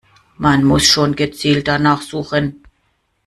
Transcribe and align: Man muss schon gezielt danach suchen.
Man 0.39 0.63
muss 0.63 0.85
schon 0.87 1.15
gezielt 1.15 1.67
danach 1.67 2.01
suchen. 2.01 2.63